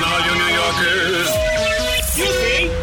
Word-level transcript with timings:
Attention, 0.00 0.12
all 0.12 0.20
you 0.24 0.34
New 0.38 0.52
Yorkers. 0.54 1.28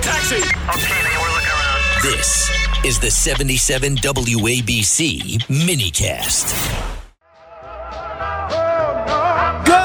Taxi. 0.01 0.35
Okay, 0.35 1.01
we're 1.19 1.33
looking 1.33 1.49
around. 1.49 1.79
This 2.03 2.49
is 2.85 2.99
the 2.99 3.09
77 3.09 3.95
WABC 3.97 5.39
minicast. 5.47 6.53
Good 9.65 9.79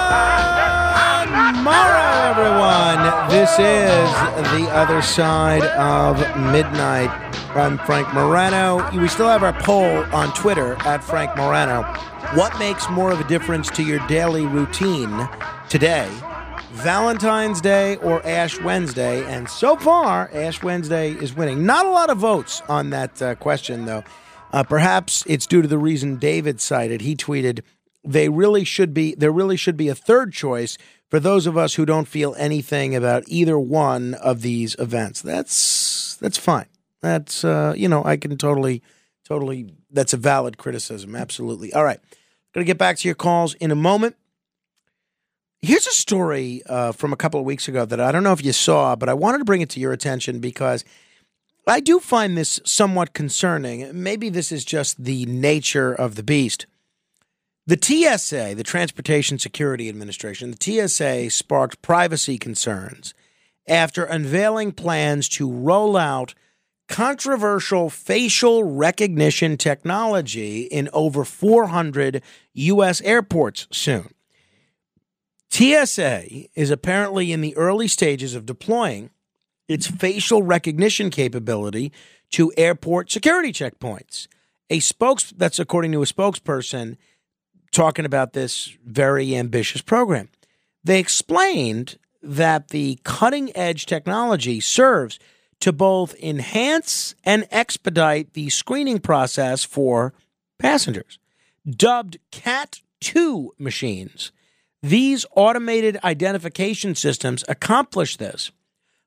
morrow, 1.62 2.10
everyone. 2.30 3.30
This 3.30 3.52
is 3.52 4.10
the 4.52 4.68
other 4.72 5.00
side 5.00 5.62
of 5.62 6.18
midnight. 6.52 7.10
I'm 7.56 7.78
Frank 7.78 8.12
Morano. 8.12 8.90
We 8.98 9.08
still 9.08 9.28
have 9.28 9.42
our 9.42 9.54
poll 9.54 10.04
on 10.14 10.34
Twitter 10.34 10.74
at 10.84 11.02
Frank 11.02 11.34
Morano. 11.36 11.82
What 12.34 12.58
makes 12.58 12.88
more 12.90 13.10
of 13.10 13.20
a 13.20 13.24
difference 13.24 13.70
to 13.70 13.82
your 13.82 14.06
daily 14.06 14.44
routine 14.46 15.28
today? 15.70 16.10
Valentine's 16.82 17.60
Day 17.60 17.94
or 17.96 18.24
Ash 18.26 18.60
Wednesday? 18.60 19.24
And 19.26 19.48
so 19.48 19.76
far, 19.76 20.28
Ash 20.32 20.62
Wednesday 20.64 21.12
is 21.12 21.32
winning. 21.32 21.64
Not 21.64 21.86
a 21.86 21.90
lot 21.90 22.10
of 22.10 22.18
votes 22.18 22.60
on 22.68 22.90
that 22.90 23.22
uh, 23.22 23.34
question, 23.36 23.84
though. 23.84 24.02
Uh, 24.52 24.64
perhaps 24.64 25.22
it's 25.28 25.46
due 25.46 25.62
to 25.62 25.68
the 25.68 25.78
reason 25.78 26.16
David 26.16 26.60
cited. 26.60 27.00
He 27.00 27.14
tweeted, 27.14 27.60
"They 28.04 28.28
really 28.28 28.64
should 28.64 28.92
be. 28.92 29.14
There 29.14 29.30
really 29.30 29.56
should 29.56 29.76
be 29.76 29.88
a 29.88 29.94
third 29.94 30.32
choice 30.32 30.76
for 31.08 31.20
those 31.20 31.46
of 31.46 31.56
us 31.56 31.74
who 31.74 31.86
don't 31.86 32.08
feel 32.08 32.34
anything 32.36 32.96
about 32.96 33.22
either 33.28 33.56
one 33.58 34.14
of 34.14 34.42
these 34.42 34.74
events." 34.80 35.22
That's 35.22 36.16
that's 36.16 36.38
fine. 36.38 36.66
That's 37.00 37.44
uh, 37.44 37.74
you 37.76 37.88
know 37.88 38.04
I 38.04 38.16
can 38.16 38.36
totally, 38.36 38.82
totally. 39.24 39.72
That's 39.90 40.12
a 40.12 40.18
valid 40.18 40.58
criticism. 40.58 41.14
Absolutely. 41.14 41.72
All 41.72 41.84
right, 41.84 42.00
to 42.54 42.64
get 42.64 42.76
back 42.76 42.98
to 42.98 43.08
your 43.08 43.14
calls 43.14 43.54
in 43.54 43.70
a 43.70 43.76
moment. 43.76 44.16
Here's 45.64 45.86
a 45.86 45.92
story 45.92 46.60
uh, 46.66 46.90
from 46.90 47.12
a 47.12 47.16
couple 47.16 47.38
of 47.38 47.46
weeks 47.46 47.68
ago 47.68 47.84
that 47.84 48.00
I 48.00 48.10
don't 48.10 48.24
know 48.24 48.32
if 48.32 48.44
you 48.44 48.52
saw, 48.52 48.96
but 48.96 49.08
I 49.08 49.14
wanted 49.14 49.38
to 49.38 49.44
bring 49.44 49.60
it 49.60 49.68
to 49.70 49.80
your 49.80 49.92
attention 49.92 50.40
because 50.40 50.84
I 51.68 51.78
do 51.78 52.00
find 52.00 52.36
this 52.36 52.58
somewhat 52.64 53.12
concerning. 53.12 53.88
Maybe 54.02 54.28
this 54.28 54.50
is 54.50 54.64
just 54.64 55.04
the 55.04 55.24
nature 55.26 55.94
of 55.94 56.16
the 56.16 56.24
beast. 56.24 56.66
The 57.64 57.78
TSA, 57.80 58.56
the 58.56 58.64
Transportation 58.64 59.38
Security 59.38 59.88
Administration, 59.88 60.50
the 60.50 60.88
TSA 60.88 61.30
sparked 61.30 61.80
privacy 61.80 62.38
concerns 62.38 63.14
after 63.68 64.02
unveiling 64.02 64.72
plans 64.72 65.28
to 65.28 65.48
roll 65.48 65.96
out 65.96 66.34
controversial 66.88 67.88
facial 67.88 68.64
recognition 68.64 69.56
technology 69.56 70.62
in 70.62 70.88
over 70.92 71.24
400 71.24 72.20
U.S. 72.54 73.00
airports 73.02 73.68
soon. 73.70 74.12
TSA 75.52 76.48
is 76.54 76.70
apparently 76.70 77.30
in 77.30 77.42
the 77.42 77.54
early 77.56 77.86
stages 77.86 78.34
of 78.34 78.46
deploying 78.46 79.10
its 79.68 79.86
facial 79.86 80.42
recognition 80.42 81.10
capability 81.10 81.92
to 82.30 82.52
airport 82.56 83.10
security 83.10 83.52
checkpoints. 83.52 84.28
A 84.70 84.80
spokes 84.80 85.30
that's 85.36 85.58
according 85.58 85.92
to 85.92 86.02
a 86.02 86.06
spokesperson 86.06 86.96
talking 87.70 88.06
about 88.06 88.32
this 88.32 88.76
very 88.84 89.36
ambitious 89.36 89.82
program. 89.82 90.30
They 90.84 90.98
explained 90.98 91.98
that 92.22 92.68
the 92.68 92.98
cutting 93.04 93.54
edge 93.54 93.84
technology 93.84 94.58
serves 94.58 95.18
to 95.60 95.72
both 95.72 96.14
enhance 96.14 97.14
and 97.24 97.46
expedite 97.50 98.32
the 98.32 98.48
screening 98.48 99.00
process 99.00 99.64
for 99.64 100.14
passengers. 100.58 101.18
Dubbed 101.68 102.18
CAT 102.30 102.80
2 103.00 103.52
machines, 103.58 104.32
these 104.82 105.24
automated 105.36 105.98
identification 106.02 106.94
systems 106.94 107.44
accomplish 107.48 108.16
this 108.16 108.50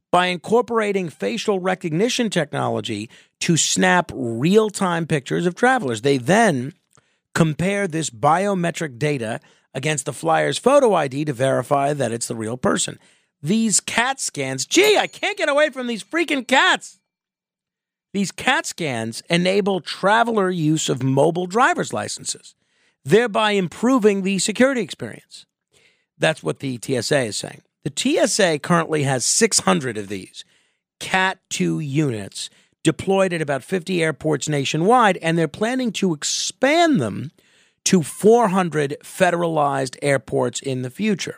by 0.09 0.27
incorporating 0.27 1.09
facial 1.09 1.59
recognition 1.59 2.29
technology 2.29 3.09
to 3.41 3.57
snap 3.57 4.09
real 4.15 4.69
time 4.69 5.05
pictures 5.05 5.45
of 5.45 5.55
travelers. 5.55 6.01
They 6.01 6.17
then 6.17 6.73
compare 7.33 7.87
this 7.87 8.09
biometric 8.09 8.97
data 8.97 9.41
against 9.73 10.05
the 10.05 10.13
flyer's 10.13 10.57
photo 10.57 10.93
ID 10.93 11.25
to 11.25 11.33
verify 11.33 11.91
that 11.91 12.13
it's 12.13 12.29
the 12.29 12.35
real 12.35 12.55
person. 12.55 12.97
These 13.41 13.81
CAT 13.81 14.21
scans, 14.21 14.65
gee, 14.65 14.97
I 14.97 15.07
can't 15.07 15.37
get 15.37 15.49
away 15.49 15.69
from 15.69 15.87
these 15.87 16.03
freaking 16.03 16.47
cats. 16.47 16.99
These 18.13 18.31
CAT 18.31 18.65
scans 18.65 19.21
enable 19.29 19.81
traveler 19.81 20.49
use 20.49 20.87
of 20.87 21.03
mobile 21.03 21.45
driver's 21.45 21.91
licenses, 21.91 22.55
thereby 23.03 23.51
improving 23.51 24.21
the 24.21 24.39
security 24.39 24.79
experience. 24.79 25.45
That's 26.17 26.43
what 26.43 26.59
the 26.59 26.79
TSA 26.81 27.19
is 27.21 27.37
saying. 27.37 27.61
The 27.83 28.27
TSA 28.27 28.59
currently 28.59 29.03
has 29.03 29.25
600 29.25 29.97
of 29.97 30.07
these 30.07 30.43
CAT 30.99 31.39
2 31.49 31.79
units 31.79 32.49
deployed 32.83 33.33
at 33.33 33.41
about 33.41 33.63
50 33.63 34.01
airports 34.01 34.47
nationwide, 34.47 35.17
and 35.17 35.37
they're 35.37 35.47
planning 35.47 35.91
to 35.93 36.13
expand 36.13 37.01
them 37.01 37.31
to 37.85 38.01
400 38.01 38.97
federalized 39.03 39.97
airports 40.01 40.59
in 40.59 40.81
the 40.81 40.89
future. 40.89 41.37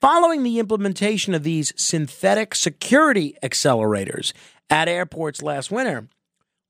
Following 0.00 0.42
the 0.42 0.58
implementation 0.58 1.34
of 1.34 1.42
these 1.42 1.72
synthetic 1.76 2.54
security 2.54 3.36
accelerators 3.42 4.32
at 4.68 4.88
airports 4.88 5.42
last 5.42 5.70
winter, 5.70 6.08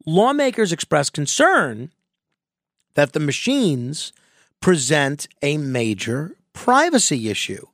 lawmakers 0.06 0.72
expressed 0.72 1.12
concern 1.12 1.90
that 2.94 3.12
the 3.12 3.20
machines 3.20 4.12
present 4.60 5.28
a 5.42 5.58
major 5.58 6.36
privacy 6.56 7.28
issue. 7.28 7.66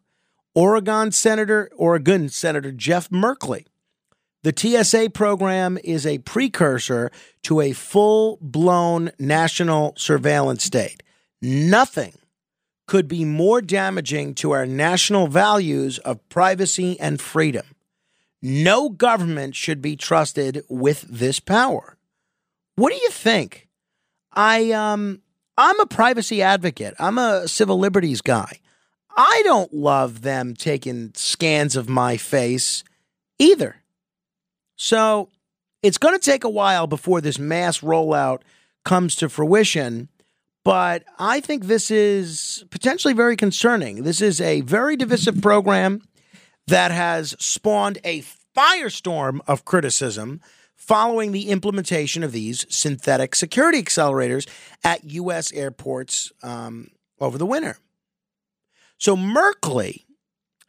Oregon 0.54 1.12
Senator 1.12 1.70
Oregon 1.76 2.28
Senator 2.28 2.72
Jeff 2.72 3.08
Merkley. 3.08 3.64
The 4.42 4.52
TSA 4.54 5.10
program 5.10 5.78
is 5.84 6.04
a 6.04 6.18
precursor 6.18 7.10
to 7.44 7.60
a 7.60 7.72
full-blown 7.72 9.12
national 9.18 9.94
surveillance 9.96 10.64
state. 10.64 11.02
Nothing 11.40 12.14
could 12.88 13.06
be 13.06 13.24
more 13.24 13.62
damaging 13.62 14.34
to 14.34 14.50
our 14.50 14.66
national 14.66 15.28
values 15.28 15.98
of 16.00 16.28
privacy 16.28 16.98
and 16.98 17.20
freedom. 17.20 17.66
No 18.42 18.88
government 18.88 19.54
should 19.54 19.80
be 19.80 19.94
trusted 19.94 20.64
with 20.68 21.02
this 21.02 21.38
power. 21.38 21.96
What 22.74 22.92
do 22.92 22.98
you 22.98 23.10
think? 23.10 23.68
I 24.32 24.72
um 24.72 25.22
I'm 25.56 25.78
a 25.78 25.86
privacy 25.86 26.42
advocate. 26.42 26.94
I'm 26.98 27.18
a 27.18 27.46
civil 27.46 27.78
liberties 27.78 28.20
guy. 28.20 28.58
I 29.16 29.42
don't 29.44 29.72
love 29.72 30.22
them 30.22 30.54
taking 30.54 31.12
scans 31.14 31.76
of 31.76 31.88
my 31.88 32.16
face 32.16 32.84
either. 33.38 33.76
So 34.76 35.28
it's 35.82 35.98
going 35.98 36.18
to 36.18 36.24
take 36.24 36.44
a 36.44 36.50
while 36.50 36.86
before 36.86 37.20
this 37.20 37.38
mass 37.38 37.80
rollout 37.80 38.42
comes 38.84 39.16
to 39.16 39.28
fruition. 39.28 40.08
But 40.64 41.04
I 41.18 41.40
think 41.40 41.64
this 41.64 41.90
is 41.90 42.64
potentially 42.70 43.14
very 43.14 43.36
concerning. 43.36 44.04
This 44.04 44.20
is 44.20 44.40
a 44.40 44.60
very 44.62 44.96
divisive 44.96 45.42
program 45.42 46.02
that 46.68 46.92
has 46.92 47.34
spawned 47.40 47.98
a 48.04 48.22
firestorm 48.56 49.40
of 49.48 49.64
criticism 49.64 50.40
following 50.76 51.32
the 51.32 51.48
implementation 51.48 52.22
of 52.22 52.32
these 52.32 52.66
synthetic 52.68 53.34
security 53.34 53.82
accelerators 53.82 54.48
at 54.84 55.04
U.S. 55.04 55.52
airports 55.52 56.32
um, 56.42 56.88
over 57.20 57.38
the 57.38 57.46
winter. 57.46 57.78
So 59.02 59.16
Merkley 59.16 60.04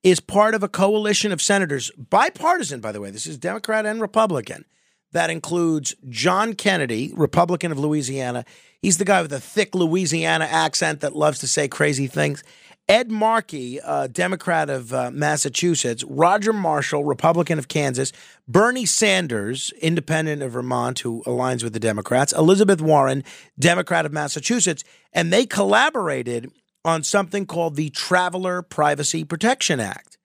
is 0.02 0.20
part 0.20 0.56
of 0.56 0.64
a 0.64 0.68
coalition 0.68 1.32
of 1.32 1.40
senators, 1.40 1.92
bipartisan, 1.92 2.80
by 2.80 2.92
the 2.92 3.00
way. 3.00 3.12
This 3.12 3.28
is 3.28 3.38
Democrat 3.38 3.86
and 3.86 4.02
Republican. 4.02 4.66
That 5.12 5.30
includes 5.30 5.94
John 6.10 6.54
Kennedy, 6.54 7.14
Republican 7.16 7.72
of 7.72 7.78
Louisiana. 7.78 8.44
He's 8.82 8.98
the 8.98 9.06
guy 9.06 9.22
with 9.22 9.32
a 9.34 9.40
thick 9.40 9.76
Louisiana 9.76 10.46
accent 10.46 11.02
that 11.02 11.16
loves 11.16 11.38
to 11.42 11.48
say 11.48 11.68
crazy 11.68 12.08
things. 12.08 12.44
Ed 12.90 13.12
Markey, 13.12 13.80
uh, 13.80 14.08
Democrat 14.08 14.68
of 14.68 14.92
uh, 14.96 15.12
Massachusetts, 15.12 16.04
Roger 16.04 16.54
Marshall, 16.54 17.04
Republican 17.04 17.60
of 17.60 17.68
Kansas, 17.68 18.12
Bernie 18.48 18.88
Sanders, 18.88 19.72
Independent 19.80 20.42
of 20.42 20.54
Vermont, 20.54 20.98
who 20.98 21.22
aligns 21.28 21.64
with 21.64 21.74
the 21.74 21.80
Democrats, 21.80 22.34
Elizabeth 22.34 22.82
Warren, 22.82 23.24
Democrat 23.60 24.08
of 24.08 24.12
Massachusetts, 24.12 24.84
and 25.14 25.32
they 25.32 25.46
collaborated 25.46 26.52
on 26.86 27.04
something 27.04 27.46
called 27.46 27.76
the 27.76 27.90
Traveler 27.90 28.62
Privacy 28.62 29.24
Protection 29.24 29.80
Act. 29.80 30.18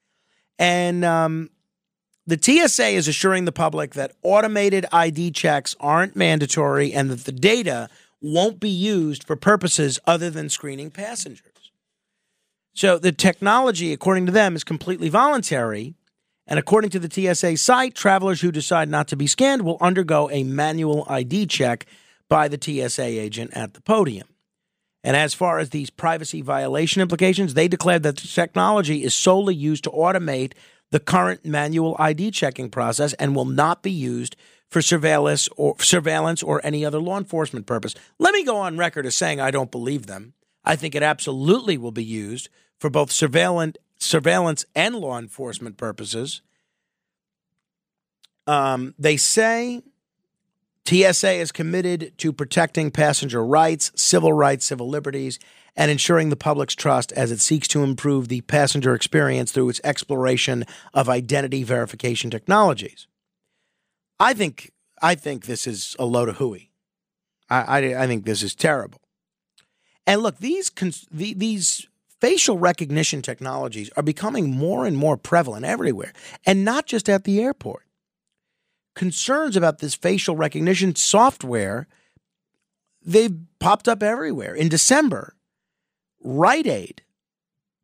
And 0.58 1.04
um, 1.04 1.50
the 2.26 2.38
TSA 2.40 2.88
is 2.88 3.08
assuring 3.08 3.44
the 3.44 3.52
public 3.52 3.94
that 3.94 4.12
automated 4.22 4.86
ID 4.92 5.30
checks 5.30 5.76
aren't 5.80 6.16
mandatory 6.16 6.92
and 6.92 7.10
that 7.10 7.24
the 7.24 7.32
data 7.32 7.88
won't 8.20 8.58
be 8.58 8.68
used 8.68 9.24
for 9.24 9.36
purposes 9.36 9.98
other 10.06 10.28
than 10.30 10.48
screening 10.48 10.90
passengers. 10.90 11.72
So 12.74 12.98
the 12.98 13.12
technology, 13.12 13.92
according 13.92 14.26
to 14.26 14.32
them, 14.32 14.56
is 14.56 14.64
completely 14.64 15.08
voluntary. 15.08 15.94
And 16.46 16.58
according 16.58 16.90
to 16.90 16.98
the 16.98 17.10
TSA 17.10 17.56
site, 17.56 17.94
travelers 17.94 18.40
who 18.40 18.50
decide 18.50 18.88
not 18.88 19.08
to 19.08 19.16
be 19.16 19.26
scanned 19.26 19.62
will 19.62 19.78
undergo 19.80 20.30
a 20.30 20.44
manual 20.44 21.04
ID 21.08 21.46
check 21.46 21.86
by 22.28 22.48
the 22.48 22.58
TSA 22.60 23.04
agent 23.04 23.50
at 23.54 23.74
the 23.74 23.80
podium. 23.80 24.28
And 25.08 25.16
as 25.16 25.32
far 25.32 25.58
as 25.58 25.70
these 25.70 25.88
privacy 25.88 26.42
violation 26.42 27.00
implications, 27.00 27.54
they 27.54 27.66
declared 27.66 28.02
that 28.02 28.18
the 28.18 28.28
technology 28.28 29.02
is 29.04 29.14
solely 29.14 29.54
used 29.54 29.84
to 29.84 29.90
automate 29.90 30.52
the 30.90 31.00
current 31.00 31.46
manual 31.46 31.96
ID 31.98 32.30
checking 32.30 32.68
process 32.68 33.14
and 33.14 33.34
will 33.34 33.46
not 33.46 33.82
be 33.82 33.90
used 33.90 34.36
for 34.68 34.82
surveillance 34.82 35.48
or 35.56 35.76
surveillance 35.80 36.42
or 36.42 36.60
any 36.62 36.84
other 36.84 36.98
law 36.98 37.16
enforcement 37.16 37.64
purpose. 37.64 37.94
Let 38.18 38.34
me 38.34 38.44
go 38.44 38.58
on 38.58 38.76
record 38.76 39.06
as 39.06 39.16
saying 39.16 39.40
I 39.40 39.50
don't 39.50 39.70
believe 39.70 40.04
them. 40.04 40.34
I 40.62 40.76
think 40.76 40.94
it 40.94 41.02
absolutely 41.02 41.78
will 41.78 41.90
be 41.90 42.04
used 42.04 42.50
for 42.78 42.90
both 42.90 43.10
surveillance 43.10 43.78
surveillance 43.96 44.66
and 44.74 44.94
law 44.94 45.18
enforcement 45.18 45.78
purposes. 45.78 46.42
Um, 48.46 48.94
they 48.98 49.16
say 49.16 49.80
TSA 50.88 51.32
is 51.32 51.52
committed 51.52 52.16
to 52.16 52.32
protecting 52.32 52.90
passenger 52.90 53.44
rights, 53.44 53.92
civil 53.94 54.32
rights, 54.32 54.64
civil 54.64 54.88
liberties, 54.88 55.38
and 55.76 55.90
ensuring 55.90 56.30
the 56.30 56.36
public's 56.36 56.74
trust 56.74 57.12
as 57.12 57.30
it 57.30 57.40
seeks 57.40 57.68
to 57.68 57.82
improve 57.82 58.28
the 58.28 58.40
passenger 58.40 58.94
experience 58.94 59.52
through 59.52 59.68
its 59.68 59.82
exploration 59.84 60.64
of 60.94 61.10
identity 61.10 61.62
verification 61.62 62.30
technologies. 62.30 63.06
I 64.18 64.32
think 64.32 64.72
I 65.02 65.14
think 65.14 65.44
this 65.44 65.66
is 65.66 65.94
a 65.98 66.06
load 66.06 66.30
of 66.30 66.38
hooey. 66.38 66.70
I, 67.50 67.60
I, 67.60 68.04
I 68.04 68.06
think 68.06 68.24
this 68.24 68.42
is 68.42 68.54
terrible. 68.54 69.02
And 70.06 70.22
look, 70.22 70.38
these 70.38 70.70
cons- 70.70 71.06
the, 71.10 71.34
these 71.34 71.86
facial 72.18 72.56
recognition 72.56 73.20
technologies 73.20 73.90
are 73.94 74.02
becoming 74.02 74.56
more 74.56 74.86
and 74.86 74.96
more 74.96 75.18
prevalent 75.18 75.66
everywhere, 75.66 76.14
and 76.46 76.64
not 76.64 76.86
just 76.86 77.10
at 77.10 77.24
the 77.24 77.42
airport. 77.42 77.84
Concerns 78.98 79.56
about 79.56 79.78
this 79.78 79.94
facial 79.94 80.34
recognition 80.34 80.96
software 80.96 81.86
they've 83.00 83.38
popped 83.60 83.86
up 83.86 84.02
everywhere. 84.02 84.56
In 84.56 84.68
December, 84.68 85.36
Rite 86.20 86.66
Aid, 86.66 87.02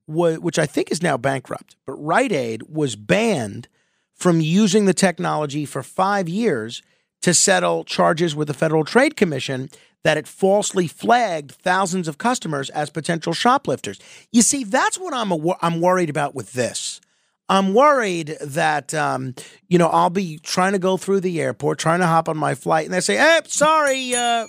which 0.09 0.59
I 0.59 0.67
think 0.67 0.91
is 0.91 1.05
now 1.05 1.17
bankrupt, 1.17 1.77
but 1.87 1.93
Rite 1.93 2.33
Aid 2.33 2.65
was 2.69 2.97
banned 2.97 3.69
from 4.13 4.41
using 4.41 4.87
the 4.87 4.93
technology 4.93 5.65
for 5.65 5.85
five 5.85 6.29
years 6.29 6.83
to 7.23 7.33
settle 7.33 7.85
charges 7.85 8.35
with 8.35 8.49
the 8.49 8.53
Federal 8.55 8.85
Trade 8.85 9.17
Commission 9.17 9.71
that 10.03 10.17
it 10.17 10.27
falsely 10.27 10.89
flagged 10.89 11.53
thousands 11.53 12.09
of 12.09 12.19
customers 12.19 12.71
as 12.71 12.91
potential 12.91 13.33
shoplifters. 13.33 14.01
You 14.33 14.43
see, 14.43 14.65
that's 14.65 14.99
what 14.99 15.15
I'm 15.15 15.31
a, 15.31 15.55
I'm 15.63 15.81
worried 15.81 16.11
about 16.11 16.35
with 16.35 16.55
this. 16.55 17.01
I'm 17.49 17.75
worried 17.75 18.37
that 18.41 18.95
um, 18.95 19.35
you 19.69 19.79
know 19.79 19.89
I'll 19.89 20.11
be 20.11 20.39
trying 20.39 20.73
to 20.73 20.79
go 20.79 20.97
through 20.97 21.21
the 21.21 21.41
airport, 21.41 21.79
trying 21.79 22.01
to 22.01 22.07
hop 22.07 22.29
on 22.29 22.37
my 22.37 22.55
flight, 22.55 22.87
and 22.87 22.95
they 22.95 23.01
say, 23.01 23.17
"Hey, 23.17 23.41
sorry, 23.47 24.15
uh, 24.15 24.47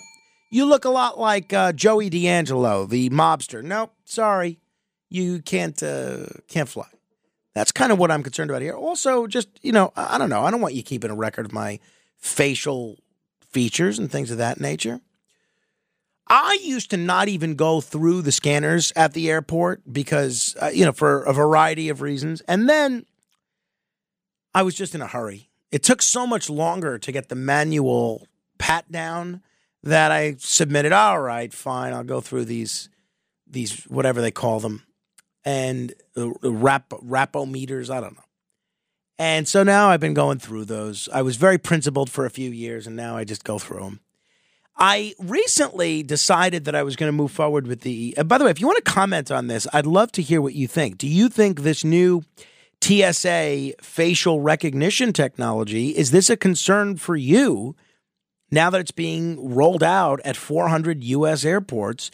you 0.50 0.64
look 0.64 0.84
a 0.84 0.90
lot 0.90 1.18
like 1.18 1.52
uh, 1.52 1.72
Joey 1.72 2.08
D'Angelo, 2.08 2.86
the 2.86 3.10
mobster." 3.10 3.62
Nope, 3.62 3.92
sorry, 4.04 4.58
you 5.10 5.42
can't 5.42 5.82
uh, 5.82 6.26
can't 6.48 6.68
fly. 6.68 6.86
That's 7.54 7.72
kind 7.72 7.92
of 7.92 7.98
what 7.98 8.10
I'm 8.10 8.22
concerned 8.22 8.50
about 8.50 8.62
here. 8.62 8.74
Also, 8.74 9.26
just 9.26 9.48
you 9.62 9.72
know, 9.72 9.92
I 9.96 10.16
don't 10.18 10.30
know. 10.30 10.44
I 10.44 10.50
don't 10.50 10.60
want 10.60 10.74
you 10.74 10.82
keeping 10.82 11.10
a 11.10 11.14
record 11.14 11.46
of 11.46 11.52
my 11.52 11.80
facial 12.18 12.96
features 13.50 13.98
and 13.98 14.10
things 14.10 14.30
of 14.30 14.38
that 14.38 14.58
nature. 14.60 15.00
I 16.28 16.58
used 16.62 16.90
to 16.90 16.96
not 16.96 17.28
even 17.28 17.54
go 17.54 17.80
through 17.80 18.22
the 18.22 18.32
scanners 18.32 18.92
at 18.96 19.12
the 19.12 19.30
airport 19.30 19.82
because, 19.92 20.56
uh, 20.60 20.70
you 20.72 20.84
know, 20.84 20.92
for 20.92 21.22
a 21.22 21.32
variety 21.32 21.88
of 21.88 22.00
reasons. 22.00 22.40
And 22.42 22.68
then 22.68 23.06
I 24.54 24.62
was 24.62 24.74
just 24.74 24.94
in 24.94 25.02
a 25.02 25.06
hurry. 25.06 25.50
It 25.70 25.82
took 25.82 26.02
so 26.02 26.26
much 26.26 26.50
longer 26.50 26.98
to 26.98 27.12
get 27.12 27.28
the 27.28 27.34
manual 27.34 28.26
pat 28.58 28.90
down 28.90 29.42
that 29.82 30.10
I 30.10 30.36
submitted. 30.38 30.92
All 30.92 31.20
right, 31.20 31.52
fine. 31.52 31.92
I'll 31.92 32.04
go 32.04 32.20
through 32.20 32.46
these, 32.46 32.88
these 33.46 33.84
whatever 33.84 34.20
they 34.20 34.30
call 34.30 34.58
them, 34.58 34.84
and 35.44 35.94
uh, 36.16 36.30
rap 36.42 36.88
rapo 36.90 37.48
meters. 37.48 37.90
I 37.90 38.00
don't 38.00 38.16
know. 38.16 38.22
And 39.18 39.46
so 39.48 39.62
now 39.62 39.88
I've 39.88 40.00
been 40.00 40.14
going 40.14 40.38
through 40.38 40.66
those. 40.66 41.08
I 41.12 41.22
was 41.22 41.36
very 41.36 41.58
principled 41.58 42.10
for 42.10 42.26
a 42.26 42.30
few 42.30 42.50
years, 42.50 42.86
and 42.86 42.96
now 42.96 43.16
I 43.16 43.24
just 43.24 43.44
go 43.44 43.58
through 43.58 43.80
them. 43.80 44.00
I 44.78 45.14
recently 45.18 46.02
decided 46.02 46.66
that 46.66 46.74
I 46.74 46.82
was 46.82 46.96
going 46.96 47.08
to 47.08 47.16
move 47.16 47.32
forward 47.32 47.66
with 47.66 47.80
the. 47.80 48.14
Uh, 48.16 48.24
by 48.24 48.38
the 48.38 48.44
way, 48.44 48.50
if 48.50 48.60
you 48.60 48.66
want 48.66 48.84
to 48.84 48.90
comment 48.90 49.30
on 49.30 49.46
this, 49.46 49.66
I'd 49.72 49.86
love 49.86 50.12
to 50.12 50.22
hear 50.22 50.42
what 50.42 50.54
you 50.54 50.68
think. 50.68 50.98
Do 50.98 51.08
you 51.08 51.28
think 51.28 51.62
this 51.62 51.82
new 51.82 52.24
TSA 52.82 53.72
facial 53.80 54.40
recognition 54.40 55.12
technology 55.12 55.96
is 55.96 56.10
this 56.10 56.28
a 56.28 56.36
concern 56.36 56.96
for 56.96 57.16
you 57.16 57.74
now 58.50 58.68
that 58.68 58.80
it's 58.80 58.90
being 58.90 59.54
rolled 59.54 59.82
out 59.82 60.20
at 60.24 60.36
400 60.36 61.02
U.S. 61.04 61.44
airports? 61.44 62.10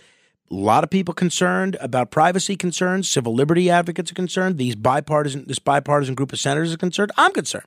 A 0.48 0.54
lot 0.54 0.84
of 0.84 0.90
people 0.90 1.14
concerned 1.14 1.76
about 1.80 2.10
privacy 2.10 2.54
concerns, 2.56 3.08
civil 3.08 3.34
liberty 3.34 3.70
advocates 3.70 4.12
are 4.12 4.14
concerned, 4.14 4.58
these 4.58 4.76
bipartisan 4.76 5.46
this 5.48 5.58
bipartisan 5.58 6.14
group 6.14 6.32
of 6.32 6.38
senators 6.38 6.72
are 6.72 6.78
concerned. 6.78 7.10
I'm 7.16 7.32
concerned. 7.32 7.66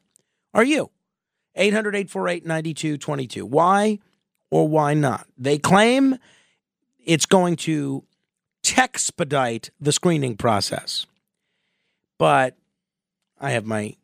Are 0.54 0.64
you? 0.64 0.92
800 1.56 1.96
848 1.96 2.46
9222. 2.46 3.46
Why? 3.46 4.00
Or 4.50 4.68
why 4.68 4.94
not? 4.94 5.28
They 5.38 5.58
claim 5.58 6.18
it's 7.06 7.26
going 7.26 7.56
to 7.58 8.04
expedite 8.78 9.70
the 9.80 9.92
screening 9.92 10.38
process, 10.38 11.06
but 12.18 12.56
I 13.40 13.52
have 13.52 13.66
my 13.66 13.96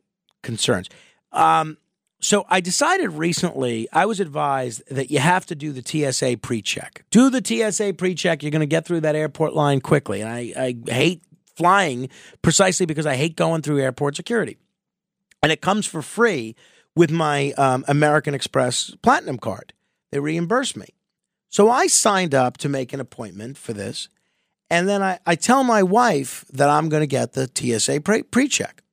concerns. 0.43 0.89
Um, 1.31 1.77
so 2.19 2.45
I 2.49 2.61
decided 2.61 3.09
recently, 3.13 3.87
I 3.91 4.05
was 4.05 4.19
advised 4.19 4.83
that 4.91 5.09
you 5.09 5.17
have 5.19 5.45
to 5.47 5.55
do 5.55 5.71
the 5.71 5.81
TSA 5.81 6.37
pre 6.37 6.61
check. 6.61 7.03
Do 7.09 7.31
the 7.31 7.41
TSA 7.43 7.95
pre 7.95 8.13
check. 8.13 8.43
You're 8.43 8.51
going 8.51 8.59
to 8.59 8.67
get 8.67 8.85
through 8.85 9.01
that 9.01 9.15
airport 9.15 9.55
line 9.55 9.81
quickly. 9.81 10.21
And 10.21 10.29
I, 10.29 10.53
I 10.55 10.75
hate 10.91 11.23
flying 11.55 12.09
precisely 12.43 12.85
because 12.85 13.07
I 13.07 13.15
hate 13.15 13.35
going 13.35 13.63
through 13.63 13.79
airport 13.79 14.15
security. 14.15 14.57
And 15.41 15.51
it 15.51 15.61
comes 15.61 15.87
for 15.87 16.03
free 16.03 16.55
with 16.95 17.09
my 17.09 17.53
um, 17.53 17.83
American 17.87 18.35
Express 18.35 18.95
Platinum 19.01 19.39
card. 19.39 19.73
They 20.11 20.19
reimburse 20.19 20.75
me. 20.75 20.87
So 21.49 21.69
I 21.69 21.87
signed 21.87 22.33
up 22.33 22.57
to 22.59 22.69
make 22.69 22.93
an 22.93 22.99
appointment 22.99 23.57
for 23.57 23.73
this. 23.73 24.09
And 24.69 24.87
then 24.87 25.03
I, 25.03 25.19
I 25.25 25.35
tell 25.35 25.63
my 25.63 25.83
wife 25.83 26.45
that 26.53 26.69
I'm 26.69 26.87
going 26.87 27.01
to 27.01 27.07
get 27.07 27.33
the 27.33 27.49
TSA 27.53 28.01
pre 28.01 28.47
check. 28.47 28.83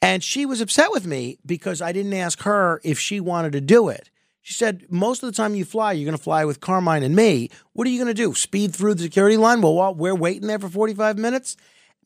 And 0.00 0.22
she 0.22 0.46
was 0.46 0.60
upset 0.60 0.92
with 0.92 1.06
me 1.06 1.38
because 1.44 1.82
I 1.82 1.90
didn't 1.90 2.14
ask 2.14 2.42
her 2.42 2.80
if 2.84 2.98
she 2.98 3.18
wanted 3.18 3.52
to 3.52 3.60
do 3.60 3.88
it. 3.88 4.10
She 4.42 4.54
said, 4.54 4.86
Most 4.88 5.24
of 5.24 5.28
the 5.28 5.36
time 5.36 5.56
you 5.56 5.64
fly, 5.64 5.92
you're 5.92 6.04
going 6.04 6.16
to 6.16 6.22
fly 6.22 6.44
with 6.44 6.60
Carmine 6.60 7.02
and 7.02 7.16
me. 7.16 7.50
What 7.72 7.88
are 7.88 7.90
you 7.90 7.98
going 7.98 8.14
to 8.14 8.22
do? 8.22 8.32
Speed 8.32 8.72
through 8.76 8.94
the 8.94 9.02
security 9.02 9.36
line 9.36 9.60
while 9.60 9.92
we're 9.92 10.14
waiting 10.14 10.46
there 10.46 10.60
for 10.60 10.68
45 10.68 11.18
minutes? 11.18 11.56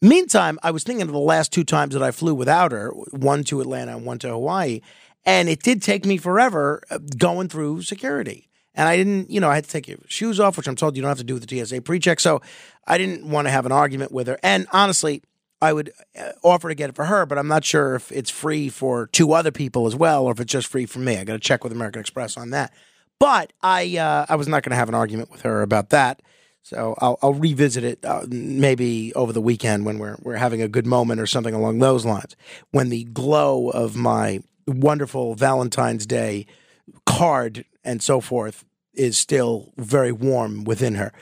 Meantime, 0.01 0.59
I 0.63 0.71
was 0.71 0.83
thinking 0.83 1.03
of 1.03 1.13
the 1.13 1.19
last 1.19 1.53
two 1.53 1.65
times 1.65 1.93
that 1.93 2.03
I 2.03 2.11
flew 2.11 2.35
without 2.35 2.73
her 2.73 2.89
one 3.11 3.45
to 3.45 3.61
Atlanta 3.61 3.95
and 3.95 4.07
one 4.07 4.19
to 4.21 4.31
Hawaii. 4.31 4.81
And 5.25 5.49
it 5.49 5.62
did 5.62 5.83
take 5.83 6.07
me 6.07 6.17
forever 6.17 6.83
uh, 6.91 6.99
going 7.19 7.49
through 7.49 7.83
security. 7.83 8.49
And 8.75 8.89
I 8.89 8.97
didn't, 8.97 9.31
you 9.31 9.41
know, 9.41 9.50
I 9.50 9.57
had 9.57 9.65
to 9.65 9.71
take 9.71 9.89
your 9.89 9.99
shoes 10.07 10.41
off, 10.41 10.57
which 10.57 10.69
I'm 10.69 10.77
told 10.77 10.97
you 10.97 11.03
don't 11.03 11.09
have 11.09 11.19
to 11.19 11.25
do 11.25 11.35
with 11.35 11.47
the 11.47 11.65
TSA 11.65 11.83
pre 11.83 11.99
check. 11.99 12.21
So 12.21 12.41
I 12.87 12.99
didn't 12.99 13.29
want 13.29 13.47
to 13.47 13.50
have 13.50 13.67
an 13.67 13.73
argument 13.73 14.12
with 14.12 14.27
her. 14.29 14.39
And 14.43 14.67
honestly, 14.73 15.23
I 15.61 15.73
would 15.73 15.93
uh, 16.19 16.33
offer 16.43 16.69
to 16.69 16.75
get 16.75 16.91
it 16.91 16.97
for 16.97 17.05
her, 17.05 17.27
but 17.27 17.37
I'm 17.37 17.49
not 17.49 17.65
sure 17.65 17.95
if 17.95 18.11
it's 18.12 18.31
free 18.31 18.69
for 18.69 19.09
two 19.09 19.33
other 19.33 19.50
people 19.50 19.87
as 19.87 19.95
well, 19.95 20.25
or 20.25 20.33
if 20.33 20.41
it's 20.41 20.53
just 20.53 20.69
free 20.69 20.87
for 20.87 21.00
me. 21.00 21.19
I 21.19 21.25
got 21.25 21.35
to 21.35 21.39
check 21.39 21.62
with 21.62 21.73
American 21.73 22.00
Express 22.00 22.37
on 22.37 22.50
that. 22.50 22.73
But 23.19 23.53
I, 23.62 23.99
uh, 23.99 24.27
I 24.29 24.37
was 24.37 24.49
not 24.49 24.62
going 24.62 24.71
to 24.71 24.77
have 24.77 24.89
an 24.89 24.95
argument 24.95 25.31
with 25.31 25.43
her 25.43 25.61
about 25.61 25.91
that. 25.91 26.23
So 26.62 26.95
I'll, 26.99 27.19
I'll 27.23 27.35
revisit 27.35 27.85
it 27.85 28.05
uh, 28.05 28.27
maybe 28.29 29.12
over 29.15 29.33
the 29.33 29.41
weekend 29.41 29.87
when 29.87 29.99
we're 29.99 30.17
we're 30.21 30.37
having 30.37 30.61
a 30.61 30.69
good 30.69 30.87
moment 30.87 31.21
or 31.21 31.27
something 31.27 31.55
along 31.55 31.79
those 31.79 32.05
lines. 32.05 32.37
When 32.71 32.91
the 32.91 33.05
glow 33.05 33.71
of 33.71 33.97
my 33.97 34.41
wonderful 34.71 35.35
Valentine's 35.35 36.07
Day 36.07 36.47
card 37.07 37.65
and 37.85 38.03
so 38.03 38.21
forth 38.21 38.65
is 38.95 39.17
still 39.17 39.73
very 39.77 40.12
warm 40.12 40.65
within 40.65 40.95
her. 40.97 41.12